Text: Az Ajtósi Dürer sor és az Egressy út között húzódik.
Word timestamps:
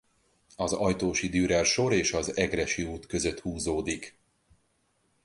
Az 0.55 0.73
Ajtósi 0.73 1.29
Dürer 1.29 1.65
sor 1.65 1.93
és 1.93 2.13
az 2.13 2.37
Egressy 2.37 2.83
út 2.83 3.05
között 3.05 3.39
húzódik. 3.39 4.17